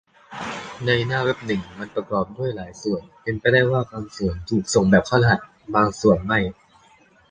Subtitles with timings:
[0.85, 5.39] ในหน้าเว็บหน้านึง มันประกอบด้วยหลายส่วน เป็นไปได้ว่า บางส่วนถูกส่งแบบเข้ารหัส
[5.75, 6.39] บางสวนไม่